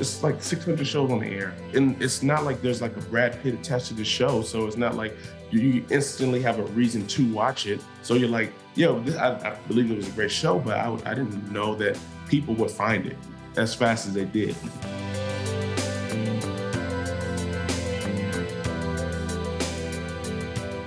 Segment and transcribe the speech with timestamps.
[0.00, 3.40] it's like 600 shows on the air, and it's not like there's like a Brad
[3.42, 5.14] Pitt attached to the show, so it's not like
[5.50, 7.80] you instantly have a reason to watch it.
[8.02, 10.92] So you're like, yo, this, I, I, believe it was a great show, but I,
[11.04, 11.98] I didn't know that
[12.28, 13.18] people would find it
[13.56, 14.56] as fast as they did.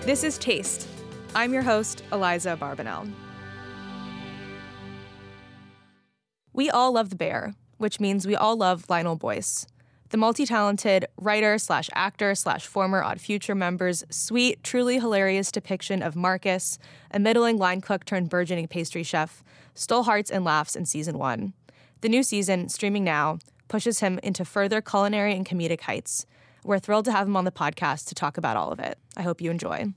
[0.02, 0.88] This is Taste.
[1.36, 3.12] I'm your host, Aliza Abarbanel.
[6.52, 9.68] We all love The Bear, which means we all love Lionel Boyce.
[10.08, 16.02] The multi talented writer slash actor slash former Odd Future member's sweet, truly hilarious depiction
[16.02, 16.80] of Marcus,
[17.12, 19.44] a middling line cook turned burgeoning pastry chef,
[19.74, 21.52] stole hearts and laughs in season one.
[22.00, 26.26] The new season, streaming now, pushes him into further culinary and comedic heights.
[26.64, 28.98] We're thrilled to have him on the podcast to talk about all of it.
[29.18, 29.88] I hope you enjoy.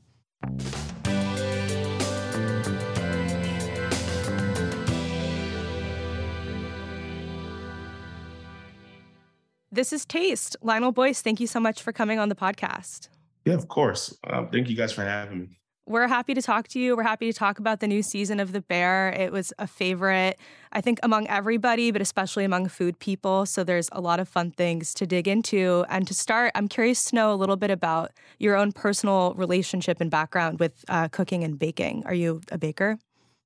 [9.77, 10.57] This is Taste.
[10.63, 13.11] Lionel Boyce, thank you so much for coming on the podcast.
[13.45, 14.17] Yeah, of course.
[14.25, 15.59] Um, thank you guys for having me.
[15.85, 16.97] We're happy to talk to you.
[16.97, 19.11] We're happy to talk about the new season of The Bear.
[19.11, 20.39] It was a favorite,
[20.73, 23.45] I think, among everybody, but especially among food people.
[23.45, 25.85] So there's a lot of fun things to dig into.
[25.91, 30.01] And to start, I'm curious to know a little bit about your own personal relationship
[30.01, 32.03] and background with uh, cooking and baking.
[32.07, 32.99] Are you a baker?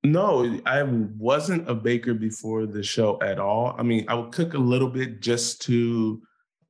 [0.03, 3.75] No, I wasn't a baker before the show at all.
[3.79, 6.23] I mean, I would cook a little bit just to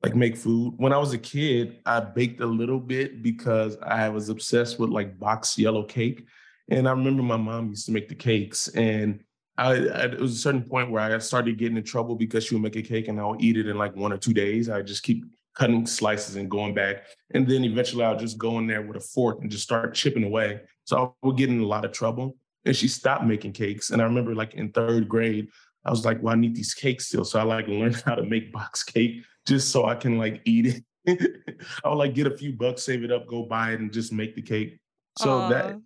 [0.03, 0.73] like make food.
[0.77, 4.89] When I was a kid, I baked a little bit because I was obsessed with
[4.89, 6.25] like box yellow cake.
[6.69, 9.21] And I remember my mom used to make the cakes and
[9.57, 12.55] I, I, it was a certain point where I started getting in trouble because she
[12.55, 14.69] would make a cake and I'll eat it in like one or two days.
[14.69, 15.23] I just keep
[15.55, 17.05] cutting slices and going back.
[17.33, 20.23] And then eventually I'll just go in there with a fork and just start chipping
[20.23, 20.61] away.
[20.85, 22.37] So I would get in a lot of trouble.
[22.65, 23.89] And she stopped making cakes.
[23.89, 25.49] And I remember like in third grade,
[25.83, 27.25] I was like, well, I need these cakes still.
[27.25, 30.67] So I like learned how to make box cake just so I can like eat
[30.67, 30.83] it.
[31.83, 34.13] I would like get a few bucks, save it up, go buy it, and just
[34.13, 34.79] make the cake.
[35.17, 35.49] So Aww.
[35.49, 35.81] that,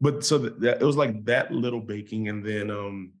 [0.00, 3.12] but so that, that, it was like that little baking, and then um,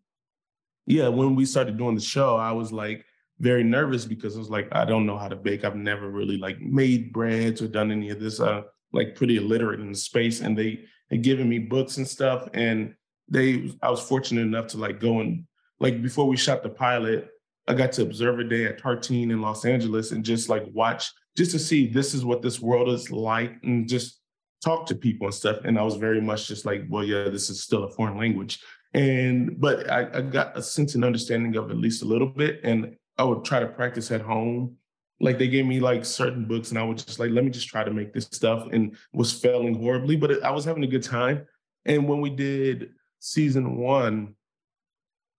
[0.86, 3.04] yeah, when we started doing the show, I was like
[3.38, 5.64] very nervous because I was like, I don't know how to bake.
[5.64, 8.40] I've never really like made breads or done any of this.
[8.40, 12.48] Uh, like pretty illiterate in the space, and they had given me books and stuff,
[12.54, 12.94] and
[13.28, 15.44] they I was fortunate enough to like go and
[15.80, 17.28] like before we shot the pilot,
[17.68, 21.12] I got to observe a day at Tartine in Los Angeles and just like watch,
[21.36, 24.20] just to see this is what this world is like and just
[24.64, 25.58] talk to people and stuff.
[25.64, 28.60] And I was very much just like, well, yeah, this is still a foreign language.
[28.94, 32.60] And, but I, I got a sense and understanding of at least a little bit.
[32.62, 34.76] And I would try to practice at home.
[35.20, 37.68] Like they gave me like certain books and I was just like, let me just
[37.68, 41.02] try to make this stuff and was failing horribly, but I was having a good
[41.02, 41.46] time.
[41.86, 42.90] And when we did
[43.20, 44.34] season one,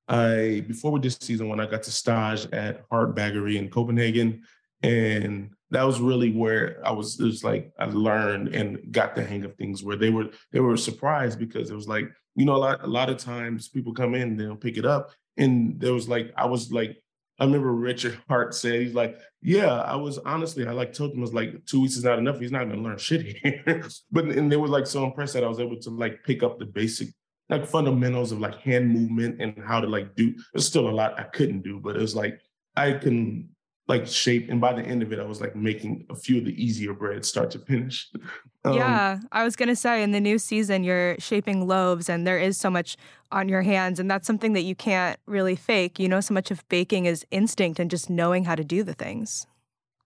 [0.08, 4.44] I before we did season one, I got to stage at Hart Bakery in Copenhagen,
[4.82, 7.20] and that was really where I was.
[7.20, 9.84] It was like I learned and got the hang of things.
[9.84, 12.88] Where they were they were surprised because it was like you know a lot a
[12.88, 16.46] lot of times people come in they'll pick it up, and there was like I
[16.46, 17.02] was like
[17.40, 21.20] I remember Richard Hart said he's like yeah I was honestly I like told him
[21.20, 24.26] I was like two weeks is not enough he's not gonna learn shit here, but
[24.26, 26.66] and they were like so impressed that I was able to like pick up the
[26.66, 27.10] basic
[27.50, 30.36] like fundamentals of like hand movement and how to like do.
[30.54, 32.40] There's still a lot I couldn't do, but it was like
[32.76, 33.50] I can
[33.88, 34.50] like shape.
[34.50, 36.94] And by the end of it, I was like making a few of the easier
[36.94, 38.10] breads start to finish.
[38.66, 42.40] Um, yeah, I was gonna say in the new season you're shaping loaves, and there
[42.40, 42.98] is so much
[43.32, 46.00] on your hands, and that's something that you can't really fake.
[46.00, 48.94] You know, so much of baking is instinct and just knowing how to do the
[48.94, 49.48] things.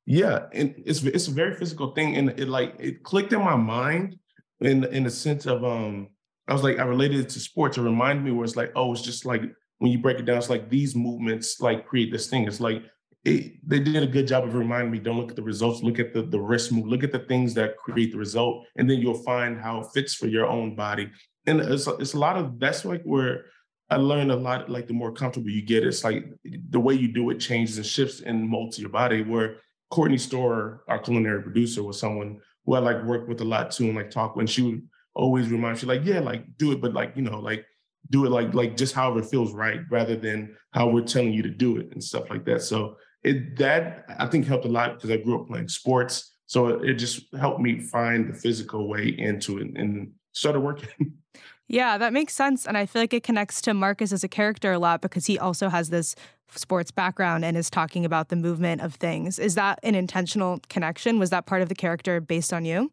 [0.06, 3.56] Yeah, and it's it's a very physical thing, and it like it clicked in my
[3.56, 4.19] mind
[4.59, 6.09] in in the sense of um
[6.48, 7.78] I was like, I related it to sports.
[7.78, 9.42] It reminded me where it's like, oh, it's just like
[9.80, 12.48] when you break it down, it's like these movements like create this thing.
[12.48, 12.84] It's like
[13.24, 16.00] it, they did a good job of reminding me, don't look at the results, look
[16.00, 19.00] at the, the wrist move, look at the things that create the result, and then
[19.00, 21.12] you'll find how it fits for your own body.
[21.46, 23.45] And it's, it's a lot of that's like where
[23.90, 26.25] I learned a lot, like the more comfortable you get, it's like
[26.69, 29.22] the way you do it changes and shifts and molds your body.
[29.22, 29.57] Where
[29.92, 33.86] Courtney Storer, our culinary producer, was someone who I like worked with a lot too
[33.86, 36.94] and like talk when she would always remind she like, yeah, like do it, but
[36.94, 37.66] like, you know, like
[38.10, 41.44] do it like like just however it feels right rather than how we're telling you
[41.44, 42.62] to do it and stuff like that.
[42.62, 46.31] So it that I think helped a lot because I grew up playing sports.
[46.45, 50.89] So it, it just helped me find the physical way into it and started working.
[51.68, 52.68] Yeah, that makes sense.
[52.68, 55.39] And I feel like it connects to Marcus as a character a lot because he
[55.39, 56.15] also has this
[56.53, 59.39] sports background and is talking about the movement of things.
[59.39, 61.18] Is that an intentional connection?
[61.18, 62.91] Was that part of the character based on you?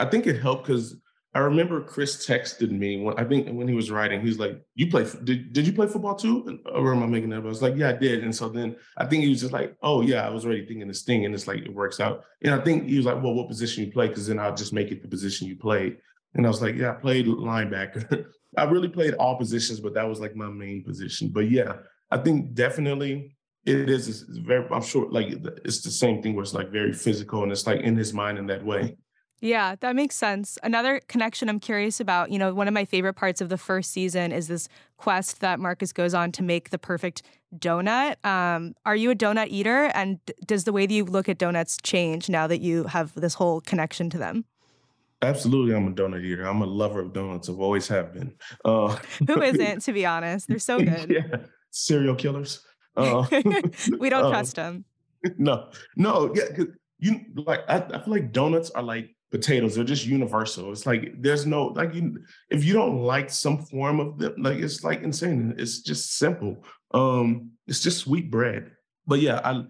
[0.00, 0.96] I think it helped because
[1.34, 4.62] I remember Chris texted me when I think when he was writing, he was like,
[4.76, 5.04] "You play?
[5.24, 7.38] Did did you play football too?" Or am I making that?
[7.38, 9.76] I was like, "Yeah, I did." And so then I think he was just like,
[9.82, 12.24] "Oh yeah, I was already thinking this thing," and it's like it works out.
[12.42, 14.72] And I think he was like, "Well, what position you play?" Because then I'll just
[14.72, 15.98] make it the position you played.
[16.34, 18.26] And I was like, "Yeah, I played linebacker.
[18.56, 21.78] I really played all positions, but that was like my main position." But yeah,
[22.12, 23.36] I think definitely
[23.66, 24.68] it is very.
[24.70, 25.34] I'm sure like
[25.64, 28.38] it's the same thing where it's like very physical and it's like in his mind
[28.38, 28.96] in that way.
[29.40, 30.58] Yeah, that makes sense.
[30.62, 33.90] Another connection I'm curious about, you know, one of my favorite parts of the first
[33.92, 37.22] season is this quest that Marcus goes on to make the perfect
[37.54, 38.24] donut.
[38.24, 39.90] Um, are you a donut eater?
[39.94, 43.34] And does the way that you look at donuts change now that you have this
[43.34, 44.46] whole connection to them?
[45.22, 46.44] Absolutely, I'm a donut eater.
[46.44, 47.48] I'm a lover of donuts.
[47.48, 48.34] I've always have been.
[48.64, 48.96] Uh,
[49.26, 50.48] Who isn't, to be honest?
[50.48, 51.10] They're so good.
[51.10, 51.36] yeah,
[51.70, 52.64] serial killers.
[52.96, 53.26] Uh,
[53.98, 54.84] we don't uh, trust them.
[55.38, 56.64] No, no, yeah.
[56.98, 59.74] You like I, I feel like donuts are like potatoes.
[59.74, 60.70] They're just universal.
[60.70, 64.58] It's like there's no like you if you don't like some form of them, like
[64.58, 65.56] it's like insane.
[65.58, 66.64] It's just simple.
[66.92, 68.70] Um, it's just sweet bread.
[69.08, 69.64] But yeah, I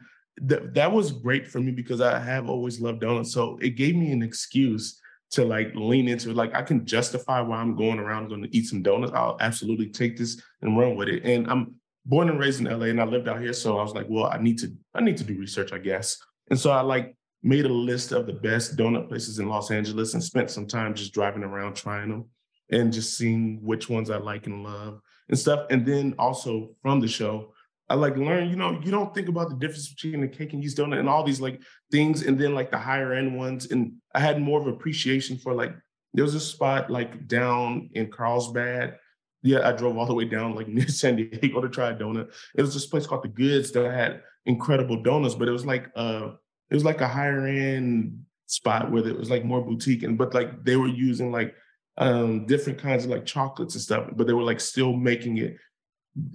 [0.47, 3.33] th- that was great for me because I have always loved donuts.
[3.33, 5.01] So it gave me an excuse
[5.31, 6.37] to like lean into it.
[6.37, 9.15] Like I can justify why I'm going around going to eat some donuts.
[9.15, 11.25] I'll absolutely take this and run with it.
[11.25, 13.55] And I'm born and raised in LA and I lived out here.
[13.55, 16.19] So I was like, well, I need to, I need to do research, I guess.
[16.51, 20.15] And so I like made a list of the best donut places in Los Angeles
[20.15, 22.25] and spent some time just driving around trying them
[22.71, 25.67] and just seeing which ones I like and love and stuff.
[25.71, 27.53] And then also from the show,
[27.91, 30.63] I like learn, you know, you don't think about the difference between the cake and
[30.63, 31.61] yeast donut and all these like
[31.91, 33.71] things, and then like the higher end ones.
[33.71, 35.75] And I had more of appreciation for like
[36.15, 38.97] there was a spot like down in Carlsbad.
[39.43, 42.33] Yeah, I drove all the way down like near San Diego to try a donut.
[42.55, 45.91] It was this place called The Goods that had incredible donuts, but it was like
[45.95, 46.31] uh
[46.75, 50.35] it was like a higher end spot where it was like more boutique and but
[50.35, 51.55] like they were using like
[51.99, 55.57] um different kinds of like chocolates and stuff, but they were like still making it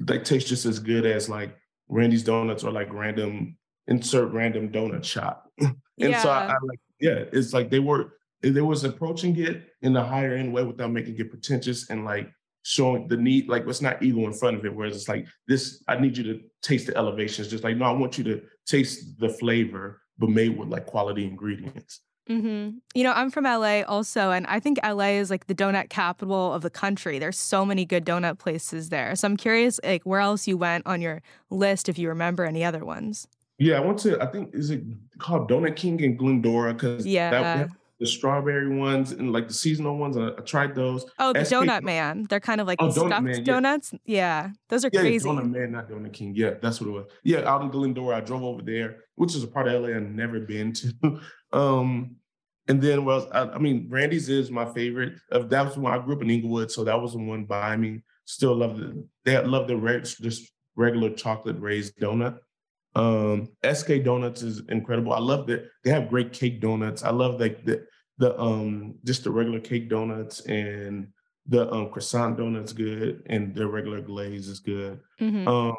[0.08, 1.58] like taste just as good as like
[1.90, 3.58] Randy's Donuts or like random
[3.88, 5.52] insert random donut shop.
[5.60, 6.22] and yeah.
[6.22, 10.06] so I, I like yeah, it's like they were they was approaching it in a
[10.06, 12.32] higher end way without making it pretentious and like
[12.64, 14.74] showing the need, like what's not ego in front of it.
[14.74, 17.50] Whereas it's like this, I need you to taste the elevations.
[17.50, 21.26] Just like, no, I want you to taste the flavor but made with like quality
[21.26, 22.02] ingredients.
[22.30, 22.78] Mm-hmm.
[22.94, 26.54] You know, I'm from LA also, and I think LA is like the donut capital
[26.54, 27.18] of the country.
[27.18, 29.16] There's so many good donut places there.
[29.16, 32.64] So I'm curious, like, where else you went on your list, if you remember any
[32.64, 33.28] other ones.
[33.58, 34.22] Yeah, I went to.
[34.22, 34.84] I think is it
[35.18, 37.32] called Donut King in Glendora because yeah.
[37.32, 37.70] That,
[38.00, 40.18] the strawberry ones and like the seasonal ones.
[40.18, 41.06] I, I tried those.
[41.20, 42.26] Oh, the SK- Donut Man.
[42.30, 43.92] They're kind of like oh, stuffed Man, donuts.
[44.06, 44.44] Yeah.
[44.46, 44.50] yeah.
[44.70, 45.28] those are yeah, crazy.
[45.28, 46.34] Donut Man, not Donut King.
[46.36, 47.06] Yeah, that's what it was.
[47.24, 50.04] Yeah, out in Glendora, I drove over there, which is a part of LA I've
[50.04, 51.20] never been to.
[51.54, 52.16] um,
[52.68, 55.14] and then well, I, I, mean, Randy's is my favorite.
[55.32, 57.76] Of that was when I grew up in Inglewood, so that was the one by
[57.76, 58.02] me.
[58.26, 62.38] Still love the they love the reg, just regular chocolate raised donut.
[62.96, 65.14] Um, SK Donuts is incredible.
[65.14, 67.04] I love that they have great cake donuts.
[67.04, 67.86] I love like the
[68.18, 71.08] the um just the regular cake donuts and
[71.48, 75.00] the um croissant donuts good and the regular glaze is good.
[75.20, 75.48] Mm-hmm.
[75.48, 75.76] Um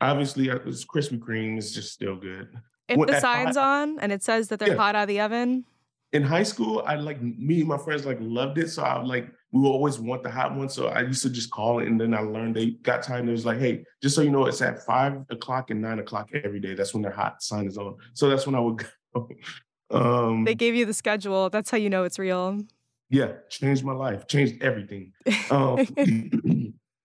[0.00, 2.48] obviously it's Krispy Kreme is just still good.
[2.88, 4.76] If when, the sign's high, on and it says that they're yeah.
[4.76, 5.64] hot out of the oven.
[6.12, 8.70] In high school, I like me and my friends like loved it.
[8.70, 10.68] So I like we always want the hot one.
[10.68, 13.28] So I used to just call it and then I learned they got time.
[13.28, 16.30] It was like, hey, just so you know, it's at five o'clock and nine o'clock
[16.32, 16.74] every day.
[16.74, 17.96] That's when their hot sign is on.
[18.14, 18.84] So that's when I would
[19.14, 19.28] go.
[19.90, 21.48] Um, they gave you the schedule.
[21.48, 22.60] That's how you know it's real.
[23.08, 25.12] Yeah, changed my life, changed everything.
[25.48, 25.76] Um,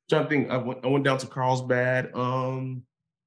[0.09, 2.15] trying to think, I went, I went down to Carlsbad.
[2.15, 2.83] Um,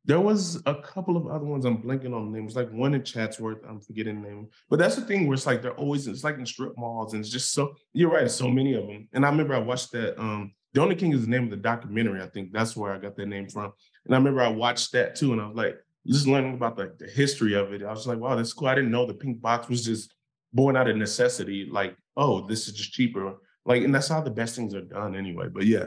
[0.07, 3.03] there was a couple of other ones I'm blanking on the names, like one in
[3.03, 3.59] Chatsworth.
[3.67, 6.39] I'm forgetting the name, but that's the thing where it's like they're always it's like
[6.39, 9.09] in strip malls, and it's just so you're right, so many of them.
[9.13, 10.21] And I remember I watched that.
[10.21, 12.21] Um, Donut King is the name of the documentary.
[12.21, 13.73] I think that's where I got that name from.
[14.05, 16.99] And I remember I watched that too, and I was like, just learning about like
[16.99, 17.83] the history of it.
[17.83, 18.69] I was like, wow, that's cool.
[18.69, 20.13] I didn't know the pink box was just
[20.53, 21.69] born out of necessity.
[21.71, 23.37] Like, oh, this is just cheaper.
[23.65, 25.49] Like, and that's how the best things are done anyway.
[25.49, 25.87] But yeah.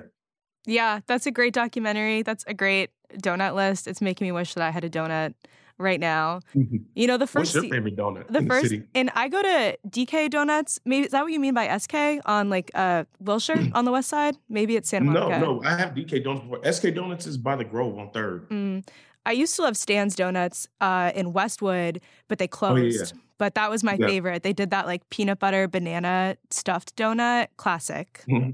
[0.68, 2.22] Yeah, that's a great documentary.
[2.22, 3.88] That's a great donut list.
[3.88, 5.34] It's making me wish that I had a donut
[5.78, 6.42] right now.
[6.56, 6.78] Mm-hmm.
[6.96, 7.56] You know, the first.
[7.56, 8.28] What's your favorite donut?
[8.28, 10.80] The first, the and I go to DK Donuts.
[10.86, 14.10] Maybe is that what you mean by SK on like uh Wilshire on the west
[14.10, 14.36] side?
[14.50, 15.40] Maybe it's Santa Monica.
[15.40, 16.74] No, no, I have DK Donuts before.
[16.74, 18.50] SK Donuts is by the Grove on Third.
[18.50, 18.88] Mm.
[19.26, 23.14] I used to love Stan's Donuts uh, in Westwood, but they closed.
[23.14, 23.22] Oh, yeah.
[23.38, 24.08] But that was my yeah.
[24.08, 24.42] favorite.
[24.42, 28.24] They did that like peanut butter banana stuffed donut, classic.
[28.28, 28.52] Mm-hmm.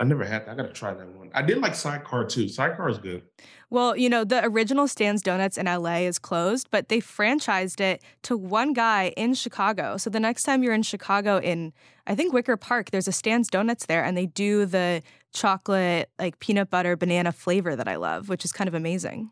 [0.00, 0.52] I never had that.
[0.52, 1.30] I gotta try that one.
[1.34, 2.48] I did like Sidecar too.
[2.48, 3.22] Sidecar is good.
[3.68, 8.02] Well, you know, the original Stan's Donuts in LA is closed, but they franchised it
[8.22, 9.98] to one guy in Chicago.
[9.98, 11.74] So the next time you're in Chicago in
[12.06, 15.02] I think Wicker Park, there's a Stan's Donuts there and they do the
[15.34, 19.30] chocolate like peanut butter banana flavor that I love, which is kind of amazing.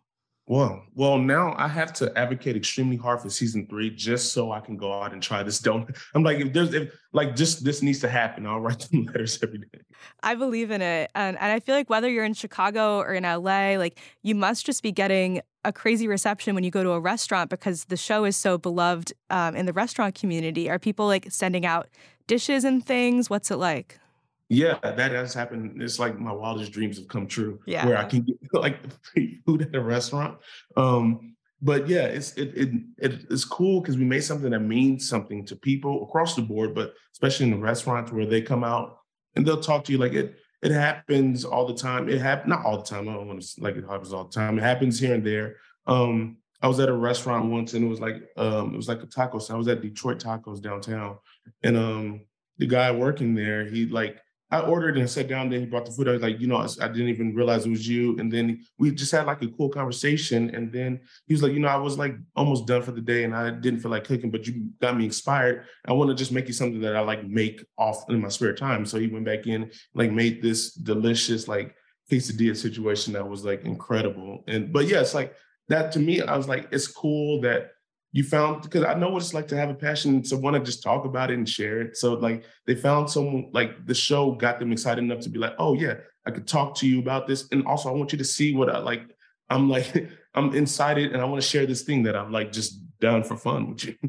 [0.48, 4.60] Well, well, now I have to advocate extremely hard for season three just so I
[4.60, 5.94] can go out and try this donut.
[6.14, 9.38] I'm like, if there's if like just this needs to happen, I'll write them letters
[9.42, 9.80] every day.
[10.22, 11.10] I believe in it.
[11.14, 14.64] And and I feel like whether you're in Chicago or in LA, like you must
[14.64, 18.24] just be getting a crazy reception when you go to a restaurant because the show
[18.24, 20.70] is so beloved um, in the restaurant community.
[20.70, 21.88] Are people like sending out
[22.26, 23.28] dishes and things?
[23.28, 24.00] What's it like?
[24.48, 25.82] Yeah, that has happened.
[25.82, 27.60] It's like my wildest dreams have come true.
[27.66, 27.86] Yeah.
[27.86, 30.38] Where I can get like free food at a restaurant.
[30.76, 35.08] Um, but yeah, it's it, it, it it's cool because we made something that means
[35.08, 38.98] something to people across the board, but especially in the restaurants where they come out
[39.36, 42.08] and they'll talk to you like it it happens all the time.
[42.08, 43.08] It happens not all the time.
[43.08, 44.58] I don't want to like it happens all the time.
[44.58, 45.56] It happens here and there.
[45.86, 49.02] Um, I was at a restaurant once and it was like um, it was like
[49.02, 49.38] a taco.
[49.38, 51.18] So I was at Detroit Tacos downtown,
[51.62, 52.20] and um,
[52.58, 54.18] the guy working there, he like
[54.50, 55.50] I ordered and sat down.
[55.50, 56.08] Then he brought the food.
[56.08, 58.16] I was like, you know, I didn't even realize it was you.
[58.18, 60.54] And then we just had like a cool conversation.
[60.54, 63.24] And then he was like, you know, I was like almost done for the day,
[63.24, 65.64] and I didn't feel like cooking, but you got me inspired.
[65.86, 68.54] I want to just make you something that I like make off in my spare
[68.54, 68.86] time.
[68.86, 71.74] So he went back in, like made this delicious like
[72.10, 74.44] quesadilla situation that was like incredible.
[74.48, 75.34] And but yeah, it's like
[75.68, 76.22] that to me.
[76.22, 77.72] I was like, it's cool that
[78.12, 80.62] you found because I know what it's like to have a passion to want to
[80.62, 81.96] just talk about it and share it.
[81.96, 85.54] So like they found someone like the show got them excited enough to be like,
[85.58, 85.94] oh yeah,
[86.26, 87.48] I could talk to you about this.
[87.52, 89.02] And also I want you to see what I like.
[89.50, 92.52] I'm like, I'm inside it, and I want to share this thing that I'm like
[92.52, 93.96] just done for fun with you.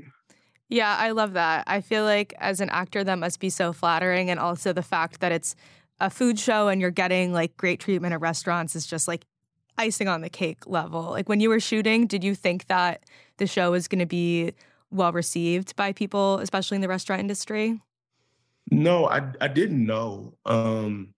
[0.71, 1.63] Yeah, I love that.
[1.65, 5.19] I feel like as an actor that must be so flattering and also the fact
[5.21, 5.55] that it's
[5.99, 9.25] a food show and you're getting like great treatment at restaurants is just like
[9.79, 11.01] icing on the cake level.
[11.03, 13.03] Like when you were shooting, did you think that
[13.37, 14.53] the show was going to be
[14.91, 17.81] well received by people, especially in the restaurant industry?
[18.69, 20.35] No, I I didn't know.
[20.45, 21.13] Um,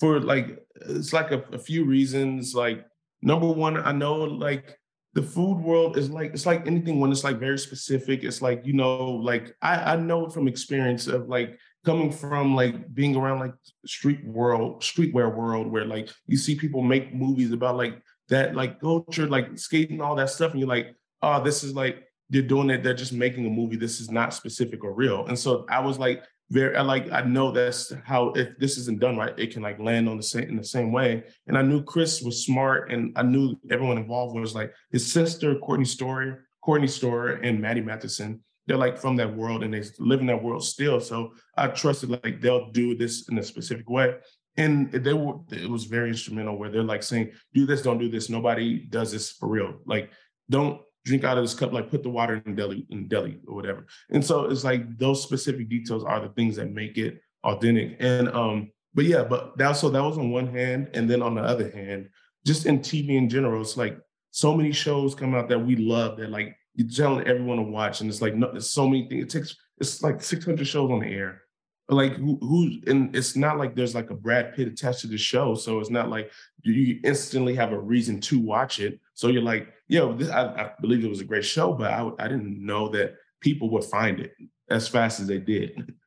[0.00, 2.54] for like it's like a, a few reasons.
[2.54, 2.84] Like
[3.22, 4.78] number one, I know like
[5.12, 8.24] the food world is like it's like anything when it's like very specific.
[8.24, 12.92] It's like you know, like I I know from experience of like coming from like
[12.94, 13.54] being around like
[13.86, 18.80] street world, streetwear world, where like you see people make movies about like that like
[18.80, 22.70] culture, like skating, all that stuff, and you're like, oh, this is like they're doing
[22.70, 22.82] it.
[22.82, 23.76] They're just making a movie.
[23.76, 25.26] This is not specific or real.
[25.26, 29.00] And so I was like, very, I like, I know that's how if this isn't
[29.00, 31.24] done right, it can like land on the same in the same way.
[31.46, 35.56] And I knew Chris was smart, and I knew everyone involved was like his sister,
[35.56, 38.42] Courtney Story, Courtney Storer, and Matty Matheson.
[38.66, 41.00] They're like from that world and they live in that world still.
[41.00, 44.14] So I trusted like they'll do this in a specific way
[44.56, 48.08] and they were it was very instrumental where they're like saying do this don't do
[48.08, 50.12] this nobody does this for real like
[50.48, 53.54] don't drink out of this cup, like put the water in deli in deli or
[53.54, 53.86] whatever.
[54.10, 57.96] And so it's like those specific details are the things that make it authentic.
[58.00, 61.34] And um, but yeah, but that so that was on one hand, and then on
[61.34, 62.08] the other hand,
[62.46, 63.98] just in TV in general, it's like
[64.30, 68.00] so many shows come out that we love that like you're telling everyone to watch,
[68.00, 69.24] and it's like no, there's so many things.
[69.24, 71.42] It takes it's like 600 shows on the air.
[71.88, 75.18] Like who, who and it's not like there's like a Brad Pitt attached to the
[75.18, 76.30] show, so it's not like
[76.62, 79.00] you instantly have a reason to watch it.
[79.12, 82.10] So you're like, yo, this, I, I believe it was a great show, but I,
[82.18, 84.32] I didn't know that people would find it
[84.70, 85.94] as fast as they did.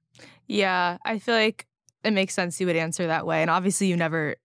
[0.50, 1.68] Yeah, I feel like
[2.06, 3.42] it makes sense you would answer that way.
[3.42, 4.38] And obviously, you never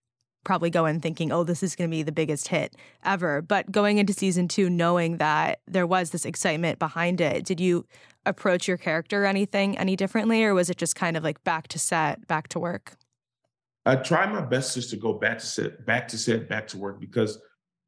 [0.43, 3.41] probably go in thinking, oh, this is going to be the biggest hit ever.
[3.41, 7.85] But going into season two, knowing that there was this excitement behind it, did you
[8.25, 11.79] approach your character anything any differently, or was it just kind of like back to
[11.79, 12.93] set, back to work?
[13.85, 16.77] I tried my best just to go back to set, back to set, back to
[16.77, 17.37] work because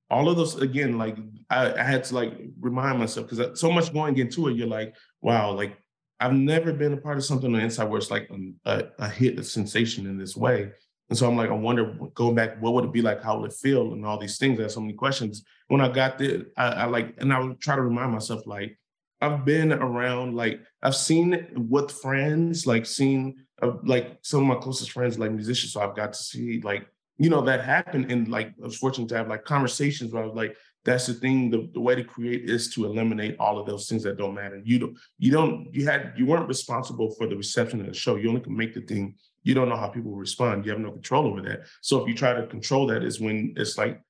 [0.09, 1.17] all of those again, like
[1.49, 4.95] I, I had to like remind myself because so much going into it, you're like,
[5.21, 5.77] wow, like
[6.19, 8.85] I've never been a part of something on the inside where it's like um, a,
[8.99, 10.71] a, hit, a sensation in this way.
[11.09, 13.21] And so I'm like, I wonder, going back, what would it be like?
[13.21, 13.93] How would it feel?
[13.93, 14.59] And all these things.
[14.59, 15.43] I have so many questions.
[15.67, 18.77] When I got there, I, I like, and I would try to remind myself, like,
[19.21, 24.61] I've been around, like, I've seen with friends, like, seen, uh, like, some of my
[24.61, 25.73] closest friends, like musicians.
[25.73, 28.11] So I've got to see, like, you know, that happened.
[28.11, 31.13] And like, I was fortunate to have like conversations where I was like, that's the
[31.13, 31.49] thing.
[31.49, 34.61] The, the way to create is to eliminate all of those things that don't matter.
[34.63, 38.15] You don't, you don't, you had, you weren't responsible for the reception of the show.
[38.17, 39.15] You only can make the thing.
[39.45, 40.65] You don't know how people respond.
[40.65, 41.61] You have no control over that.
[41.81, 44.01] So if you try to control that, is when it's like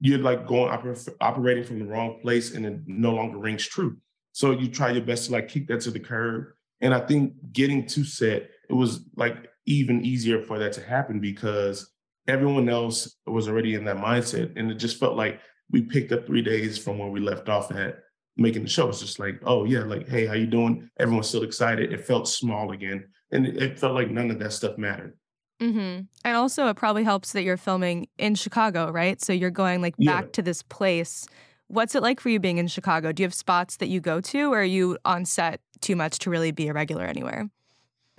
[0.00, 3.96] you're like going oper- operating from the wrong place, and it no longer rings true.
[4.32, 6.52] So you try your best to like keep that to the curb.
[6.82, 11.20] And I think getting to set, it was like even easier for that to happen
[11.20, 11.90] because
[12.28, 14.52] everyone else was already in that mindset.
[14.56, 17.70] And it just felt like we picked up three days from where we left off
[17.72, 18.00] at
[18.36, 18.88] making the show.
[18.88, 20.90] It's just like, oh yeah, like, hey, how you doing?
[20.98, 21.92] Everyone's still excited.
[21.92, 23.08] It felt small again.
[23.32, 25.16] And it felt like none of that stuff mattered.
[25.60, 26.02] Mm-hmm.
[26.24, 29.20] And also, it probably helps that you're filming in Chicago, right?
[29.22, 30.30] So you're going like back yeah.
[30.32, 31.26] to this place.
[31.68, 33.12] What's it like for you being in Chicago?
[33.12, 36.18] Do you have spots that you go to, or are you on set too much
[36.20, 37.48] to really be a regular anywhere?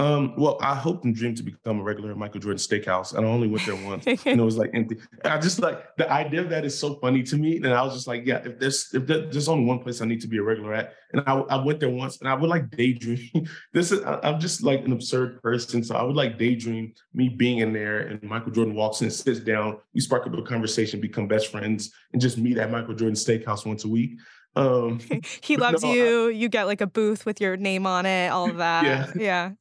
[0.04, 3.14] Um, well, I hope and dream to become a regular at Michael Jordan Steakhouse.
[3.14, 4.06] And I only went there once.
[4.06, 4.98] and it was like empty.
[5.24, 7.56] I just like the idea of that is so funny to me.
[7.56, 10.20] And I was just like, yeah, if there's if there's only one place I need
[10.20, 10.96] to be a regular at.
[11.14, 13.48] And I, I went there once and I would like daydream.
[13.74, 15.82] this is I'm just like an absurd person.
[15.86, 19.40] So I would like daydream me being in there and Michael Jordan walks in, sits
[19.40, 23.16] down, we spark up a conversation, become best friends, and just meet at Michael Jordan
[23.16, 24.20] Steakhouse once a week.
[24.58, 25.00] Um,
[25.42, 26.28] he loves no, you.
[26.28, 28.84] I, you get like a booth with your name on it, all of that.
[28.84, 29.12] Yeah.
[29.16, 29.52] Yeah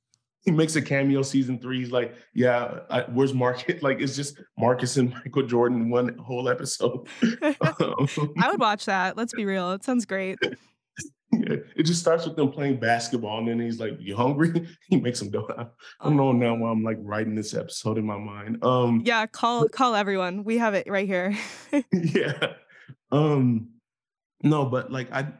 [0.42, 1.78] he makes a cameo season three.
[1.78, 3.62] He's like, yeah, I, where's Marcus?
[3.82, 7.06] Like, it's just Marcus and Michael Jordan one whole episode.
[7.22, 9.16] I would watch that.
[9.16, 9.72] Let's be real.
[9.72, 10.38] It sounds great.
[11.32, 14.96] Yeah, it just starts with them playing basketball, and then he's like, "You hungry?" he
[14.96, 15.56] makes them it.
[15.58, 18.62] I don't know now why I'm like writing this episode in my mind.
[18.62, 20.44] Um, yeah, call call everyone.
[20.44, 21.34] We have it right here.
[21.90, 22.52] yeah.
[23.11, 23.70] Um,
[24.42, 25.32] no, but like I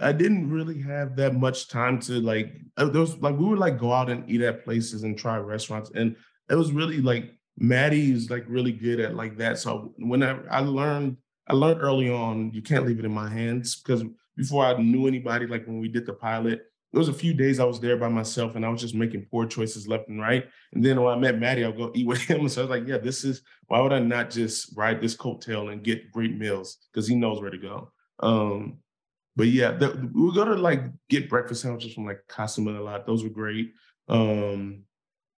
[0.00, 2.54] I didn't really have that much time to like.
[2.76, 5.36] Uh, there was like we would like go out and eat at places and try
[5.36, 6.16] restaurants, and
[6.48, 9.58] it was really like Matty is like really good at like that.
[9.58, 11.16] So when I, I learned,
[11.48, 14.04] I learned early on you can't leave it in my hands because
[14.36, 16.62] before I knew anybody, like when we did the pilot,
[16.92, 19.26] there was a few days I was there by myself and I was just making
[19.30, 20.46] poor choices left and right.
[20.72, 22.48] And then when I met Matty, I'll go eat with him.
[22.48, 25.72] So I was like, yeah, this is why would I not just ride this coattail
[25.72, 27.92] and get great meals because he knows where to go.
[28.20, 28.78] Um,
[29.38, 33.06] but yeah, the, we go to like get breakfast sandwiches from like Casa a lot.
[33.06, 33.72] Those were great.
[34.08, 34.82] Um,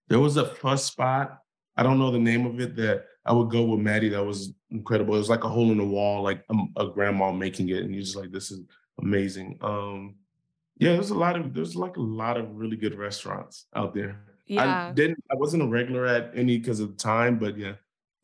[0.09, 1.41] there was a fun spot.
[1.77, 4.09] I don't know the name of it that I would go with Matty.
[4.09, 5.17] That was incredible.
[5.17, 7.95] It was like a hole in the wall, like a, a grandma making it, and
[7.95, 8.63] you're just like, this is
[9.03, 9.59] amazing.
[9.61, 10.15] Um,
[10.79, 14.19] yeah, there's a lot of there's like a lot of really good restaurants out there.
[14.47, 14.89] Yeah.
[14.89, 17.75] I didn't I wasn't a regular at any because of the time, but yeah.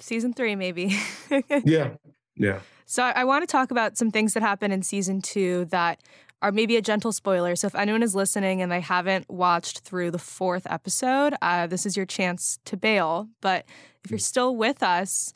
[0.00, 0.98] Season three, maybe.
[1.66, 1.96] yeah.
[2.34, 2.60] Yeah.
[2.86, 6.00] So I, I want to talk about some things that happen in season two that
[6.42, 7.56] are maybe a gentle spoiler.
[7.56, 11.86] So if anyone is listening and they haven't watched through the fourth episode, uh, this
[11.86, 13.28] is your chance to bail.
[13.40, 13.64] But
[14.04, 14.22] if you're mm.
[14.22, 15.32] still with us,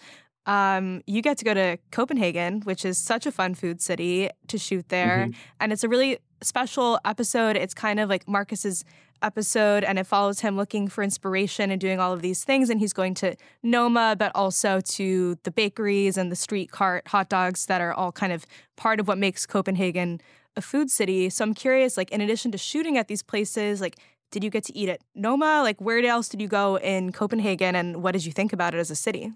[0.47, 4.59] um, you get to go to Copenhagen, which is such a fun food city to
[4.59, 5.27] shoot there.
[5.27, 5.41] Mm-hmm.
[5.61, 7.57] And it's a really special episode.
[7.57, 8.85] It's kind of like Marcus's
[9.23, 12.81] episode and it follows him looking for inspiration and doing all of these things and
[12.81, 17.67] he's going to Noma but also to the bakeries and the street cart hot dogs
[17.67, 20.21] that are all kind of part of what makes Copenhagen
[20.57, 21.31] a food city.
[21.31, 23.99] So I'm curious like in addition to shooting at these places like
[24.31, 25.61] did you get to eat at Noma?
[25.63, 28.79] Like where else did you go in Copenhagen and what did you think about it
[28.79, 29.33] as a city?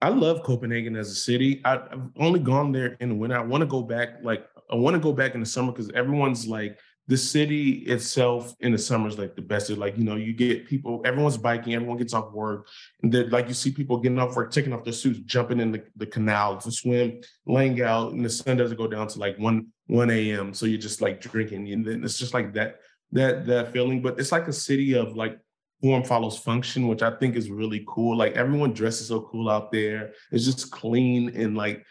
[0.00, 1.60] I love Copenhagen as a city.
[1.64, 3.38] I've only gone there in the winter.
[3.38, 5.90] I want to go back like I want to go back in the summer because
[5.90, 9.68] everyone's like the city itself in the summer is like the best.
[9.68, 12.66] It's like, you know, you get people, everyone's biking, everyone gets off work.
[13.02, 15.70] And then like you see people getting off work, taking off their suits, jumping in
[15.70, 19.38] the, the canal to swim, laying out, and the sun doesn't go down to like
[19.38, 20.54] 1 1 a.m.
[20.54, 21.70] So you're just like drinking.
[21.72, 22.80] And then it's just like that,
[23.12, 24.00] that, that feeling.
[24.00, 25.38] But it's like a city of like
[25.82, 28.16] form follows function, which I think is really cool.
[28.16, 30.12] Like everyone dresses so cool out there.
[30.32, 31.84] It's just clean and like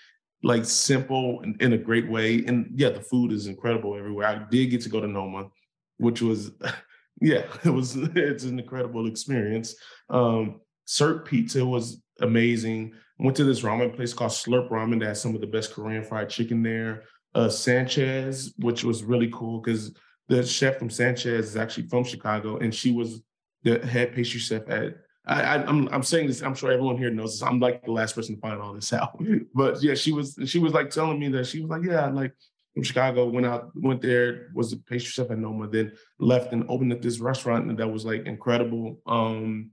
[0.43, 2.43] like simple and in, a great way.
[2.45, 4.27] And yeah, the food is incredible everywhere.
[4.27, 5.49] I did get to go to Noma,
[5.97, 6.51] which was
[7.21, 9.75] yeah, it was it's an incredible experience.
[10.10, 12.93] Um Sirk Pizza was amazing.
[13.19, 16.03] Went to this ramen place called Slurp Ramen that has some of the best Korean
[16.03, 17.03] fried chicken there.
[17.34, 19.95] Uh Sanchez, which was really cool because
[20.27, 23.21] the chef from Sanchez is actually from Chicago, and she was
[23.63, 26.41] the head pastry chef at I, am I'm, I'm saying this.
[26.41, 27.43] I'm sure everyone here knows this.
[27.43, 29.21] I'm like the last person to find all this out.
[29.53, 32.33] But yeah, she was she was like telling me that she was like, yeah, like
[32.73, 36.65] from Chicago, went out, went there, was a pastry chef at Noma, then left and
[36.69, 38.99] opened up this restaurant and that was like incredible.
[39.05, 39.71] Um,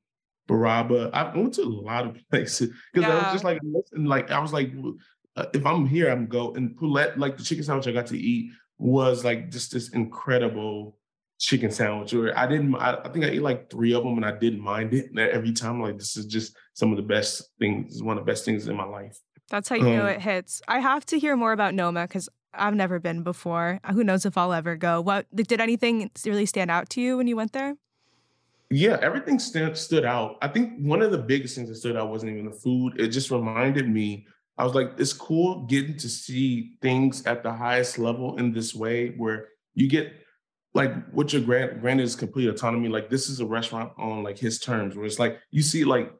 [0.50, 1.10] Barabba.
[1.12, 3.14] I went to a lot of places because yeah.
[3.14, 4.72] I was just like, listen, like I was like,
[5.36, 8.18] uh, if I'm here, I'm go and Poulette, like the chicken sandwich I got to
[8.18, 10.96] eat was like just this incredible
[11.40, 14.26] chicken sandwich or I didn't I, I, think I ate like three of them and
[14.26, 18.02] I didn't mind it every time like this is just some of the best things
[18.02, 19.18] one of the best things in my life.
[19.48, 20.60] That's how you um, know it hits.
[20.68, 23.80] I have to hear more about Noma because I've never been before.
[23.90, 25.00] Who knows if I'll ever go.
[25.00, 27.74] What did anything really stand out to you when you went there?
[28.68, 30.36] Yeah everything st- stood out.
[30.42, 33.00] I think one of the biggest things that stood out wasn't even the food.
[33.00, 34.26] It just reminded me
[34.58, 38.74] I was like it's cool getting to see things at the highest level in this
[38.74, 40.12] way where you get
[40.74, 42.88] like what your grant grant is complete autonomy.
[42.88, 46.12] Like this is a restaurant on like his terms, where it's like you see like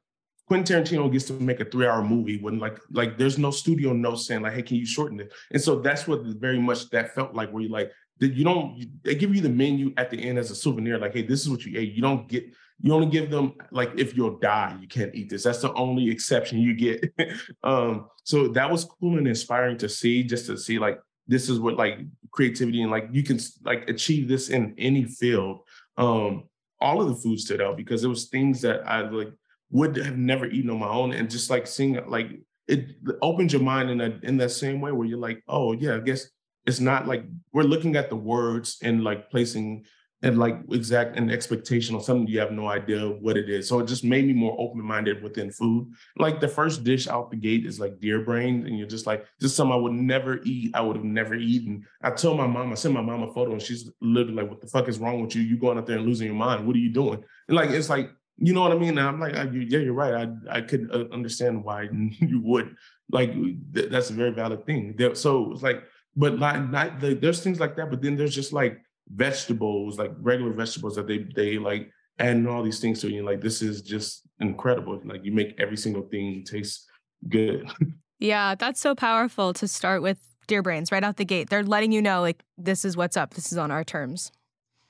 [0.47, 4.17] Quentin Tarantino gets to make a three-hour movie when like like there's no studio note
[4.17, 5.33] saying like, hey, can you shorten it?
[5.53, 9.15] And so that's what very much that felt like, where you like you don't they
[9.15, 11.65] give you the menu at the end as a souvenir, like, hey, this is what
[11.65, 11.93] you ate.
[11.93, 12.45] You don't get
[12.83, 15.45] you only give them like if you'll die, you can't eat this.
[15.45, 17.13] That's the only exception you get.
[17.63, 20.99] um, so that was cool and inspiring to see, just to see like
[21.31, 21.99] this is what like
[22.33, 25.61] creativity and like you can like achieve this in any field.
[25.97, 26.45] Um,
[26.81, 29.33] all of the food stood out because it was things that I like
[29.71, 33.63] would have never eaten on my own, and just like seeing like it opens your
[33.63, 36.29] mind in that in that same way where you're like, oh yeah, I guess
[36.67, 39.85] it's not like we're looking at the words and like placing
[40.23, 43.69] and like exact an expectation on something you have no idea what it is.
[43.69, 45.93] So it just made me more open-minded within food.
[46.19, 49.25] Like the first dish out the gate is like deer brains, and you're just like,
[49.39, 50.73] this is something I would never eat.
[50.75, 51.87] I would have never eaten.
[52.03, 54.61] I told my mom, I sent my mom a photo, and she's literally like, "What
[54.61, 55.43] the fuck is wrong with you?
[55.43, 56.67] You going out there and losing your mind?
[56.67, 58.99] What are you doing?" And like it's like, you know what I mean?
[58.99, 60.15] And I'm like, yeah, you're right.
[60.15, 62.77] I I could uh, understand why you would.
[63.11, 63.33] Like
[63.73, 64.97] that's a very valid thing.
[65.15, 67.91] So it's like, but not not the, there's things like that.
[67.91, 72.63] But then there's just like vegetables, like regular vegetables that they they like adding all
[72.63, 73.25] these things to you.
[73.25, 75.01] Like this is just incredible.
[75.05, 76.87] Like you make every single thing taste
[77.29, 77.69] good.
[78.19, 81.49] yeah, that's so powerful to start with deer brains right out the gate.
[81.51, 83.35] They're letting you know like this is what's up.
[83.35, 84.33] This is on our terms.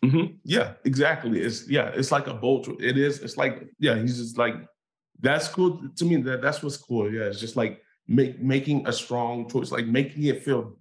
[0.04, 0.34] Mm-hmm.
[0.44, 1.40] Yeah, exactly.
[1.40, 2.68] It's yeah, it's like a bolt.
[2.80, 3.20] It is.
[3.20, 3.96] It's like yeah.
[3.96, 4.54] He's just like
[5.20, 6.16] that's cool to me.
[6.16, 7.12] That that's what's cool.
[7.12, 10.76] Yeah, it's just like make making a strong choice, like making it feel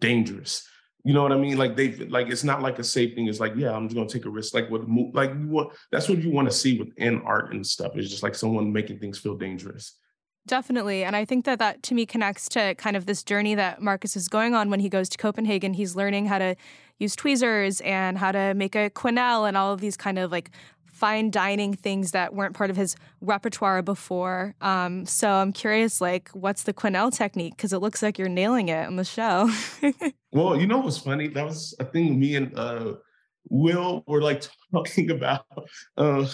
[0.00, 0.68] dangerous.
[1.04, 1.58] You know what I mean?
[1.58, 3.28] Like they like it's not like a safe thing.
[3.28, 4.54] It's like, yeah, I'm just gonna take a risk.
[4.54, 7.92] Like what like want that's what you want to see within art and stuff.
[7.94, 9.98] It's just like someone making things feel dangerous.
[10.46, 11.04] Definitely.
[11.04, 14.16] And I think that that to me connects to kind of this journey that Marcus
[14.16, 15.74] is going on when he goes to Copenhagen.
[15.74, 16.54] He's learning how to
[16.98, 20.50] use tweezers and how to make a quenelle and all of these kind of like
[20.94, 24.54] fine dining things that weren't part of his repertoire before.
[24.60, 27.56] Um, so I'm curious, like, what's the Quenelle technique?
[27.56, 29.50] Because it looks like you're nailing it on the show.
[30.32, 31.26] well, you know what's funny?
[31.28, 32.94] That was a thing me and uh,
[33.50, 35.46] Will were like talking about
[35.96, 36.26] uh,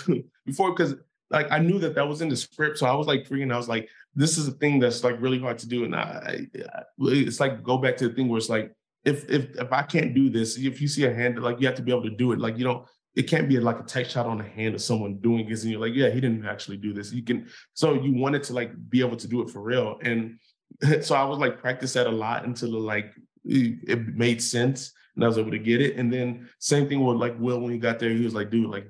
[0.45, 0.95] before, because
[1.31, 3.53] like I knew that that was in the script, so I was like freaking.
[3.53, 6.47] I was like, this is a thing that's like really hard to do, and I,
[6.55, 9.83] I it's like go back to the thing where it's like if if if I
[9.83, 12.11] can't do this, if you see a hand, like you have to be able to
[12.11, 12.39] do it.
[12.39, 15.19] Like you don't it can't be like a tech shot on the hand of someone
[15.19, 17.13] doing this and you're like yeah he didn't actually do this.
[17.13, 20.39] You can so you wanted to like be able to do it for real and
[21.03, 23.13] so i was like practice that a lot until like
[23.45, 27.17] it made sense and i was able to get it and then same thing with
[27.17, 28.87] like will when he got there he was like dude like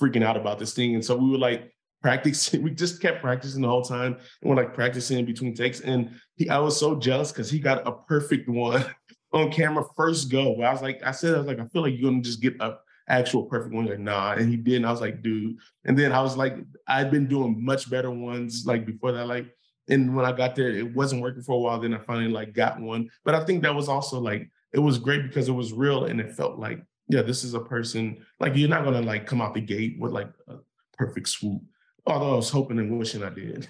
[0.00, 3.62] freaking out about this thing and so we were like practicing we just kept practicing
[3.62, 6.94] the whole time and we're like practicing in between takes and he i was so
[6.96, 8.84] jealous because he got a perfect one
[9.32, 11.94] on camera first go i was like i said i was like i feel like
[11.96, 13.86] you're gonna just get up actual perfect one.
[13.86, 14.32] Like, nah.
[14.32, 14.76] And he did.
[14.76, 15.56] And I was like, dude.
[15.84, 16.56] And then I was like,
[16.88, 19.26] I'd been doing much better ones like before that.
[19.26, 19.46] Like,
[19.88, 21.78] and when I got there, it wasn't working for a while.
[21.80, 23.10] Then I finally like got one.
[23.24, 26.20] But I think that was also like, it was great because it was real and
[26.20, 29.54] it felt like, yeah, this is a person, like you're not gonna like come out
[29.54, 30.56] the gate with like a
[30.96, 31.60] perfect swoop.
[32.04, 33.68] Although I was hoping and wishing I did.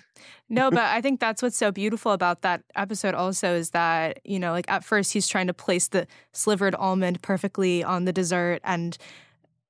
[0.49, 4.39] no, but I think that's what's so beautiful about that episode also is that, you
[4.39, 8.61] know, like at first he's trying to place the slivered almond perfectly on the dessert
[8.65, 8.97] and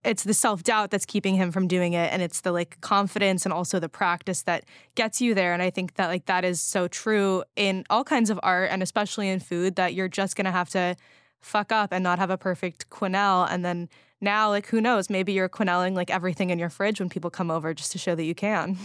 [0.05, 3.53] it's the self-doubt that's keeping him from doing it and it's the like confidence and
[3.53, 6.89] also the practice that gets you there and i think that like that is so
[6.89, 10.51] true in all kinds of art and especially in food that you're just going to
[10.51, 10.97] have to
[11.41, 13.89] fuck up and not have a perfect quenelle and then
[14.23, 17.51] now like who knows maybe you're quenelling like everything in your fridge when people come
[17.51, 18.79] over just to show that you can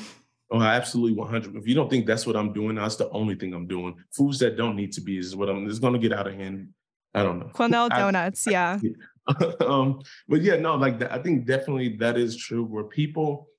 [0.50, 1.56] Oh, absolutely 100.
[1.58, 3.96] If you don't think that's what I'm doing, that's the only thing I'm doing.
[4.12, 6.36] Foods that don't need to be is what I'm, it's going to get out of
[6.36, 6.70] hand.
[7.14, 7.52] I don't know.
[7.54, 8.80] Quenelle donuts, I, yeah.
[9.60, 12.64] um, but yeah, no, like I think definitely that is true.
[12.64, 13.50] Where people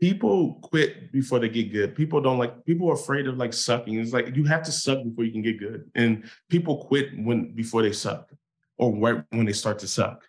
[0.00, 1.94] people quit before they get good.
[1.94, 3.98] People don't like people are afraid of like sucking.
[3.98, 7.54] It's like you have to suck before you can get good, and people quit when
[7.54, 8.30] before they suck
[8.78, 10.24] or right when they start to suck.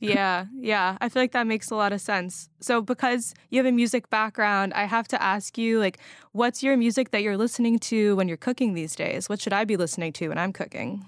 [0.00, 0.98] Yeah, yeah.
[1.00, 2.48] I feel like that makes a lot of sense.
[2.60, 5.98] So because you have a music background, I have to ask you like
[6.32, 9.28] what's your music that you're listening to when you're cooking these days?
[9.28, 11.04] What should I be listening to when I'm cooking?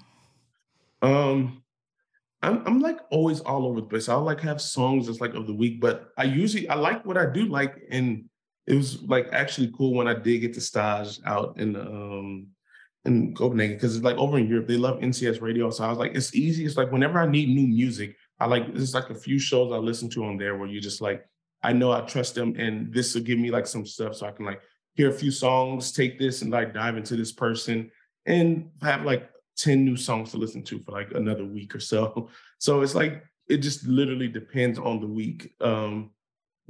[1.03, 1.63] Um
[2.43, 4.09] I'm I'm like always all over the place.
[4.09, 7.17] I'll like have songs that's like of the week, but I usually I like what
[7.17, 8.29] I do like, and
[8.67, 12.49] it was like actually cool when I did get the stage out in um
[13.07, 15.99] in Copenhagen because it's like over in Europe they love NTS radio, so I was
[15.99, 16.65] like it's easy.
[16.65, 19.77] It's like whenever I need new music, I like there's like a few shows I
[19.77, 21.25] listen to on there where you just like
[21.63, 24.33] I know I trust them, and this will give me like some stuff so I
[24.33, 24.61] can like
[24.95, 27.91] hear a few songs, take this and like dive into this person,
[28.27, 32.31] and have like 10 new songs to listen to for like another week or so.
[32.59, 35.53] So it's like it just literally depends on the week.
[35.61, 36.13] Um,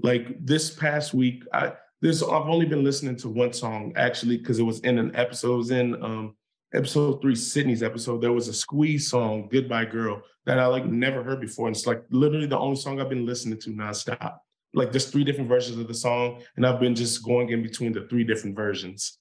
[0.03, 4.59] like this past week, I this I've only been listening to one song actually because
[4.59, 5.55] it was in an episode.
[5.55, 6.37] It was in um,
[6.75, 8.21] episode three, Sydney's episode.
[8.21, 11.87] There was a Squeeze song, "Goodbye Girl," that I like never heard before, and it's
[11.87, 14.39] like literally the only song I've been listening to nonstop.
[14.75, 17.93] Like there's three different versions of the song, and I've been just going in between
[17.93, 19.19] the three different versions.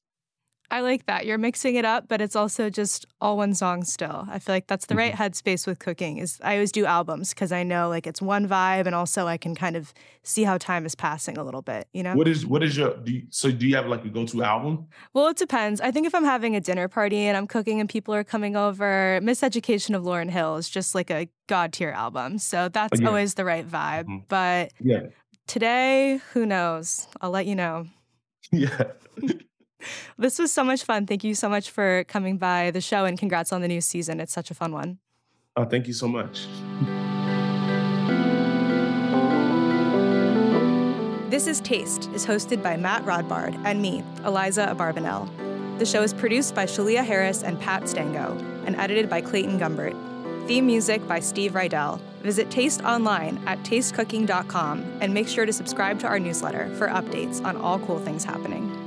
[0.72, 1.26] I like that.
[1.26, 4.26] You're mixing it up, but it's also just all one song still.
[4.30, 5.24] I feel like that's the right mm-hmm.
[5.24, 6.18] headspace with cooking.
[6.18, 9.38] Is I always do albums because I know like it's one vibe and also I
[9.38, 12.16] can kind of see how time is passing a little bit, you know?
[12.16, 14.88] What is what is your do you, so do you have like a go-to album?
[15.14, 15.82] Well, it depends.
[15.82, 18.56] I think if I'm having a dinner party and I'm cooking and people are coming
[18.56, 22.40] over, Miseducation of Lauryn Hill is just like a god tier album.
[22.40, 23.08] So that's oh, yeah.
[23.08, 24.06] always the right vibe.
[24.06, 24.18] Mm-hmm.
[24.28, 25.08] But yeah.
[25.48, 27.08] Today, who knows?
[27.22, 27.88] I'll let you know.
[28.52, 28.92] Yeah.
[30.18, 31.06] This was so much fun.
[31.06, 34.20] Thank you so much for coming by the show and congrats on the new season.
[34.20, 35.00] It's such a fun one.
[35.56, 36.48] Oh, thank you so much.
[41.30, 45.30] This is Taste is hosted by Matt Rodbard and me, Aliza Abarbanel.
[45.80, 49.96] The show is produced by Shalia Harris and Pat Stango and edited by Clayton Gumbert.
[50.48, 52.00] Theme music by Steve Rydell.
[52.22, 57.44] Visit Taste online at tastecooking.com and make sure to subscribe to our newsletter for updates
[57.44, 58.85] on all cool things happening.